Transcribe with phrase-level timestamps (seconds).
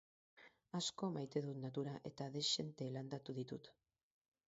[0.79, 3.75] Asko maite dut natura eta dezente landatu ditut.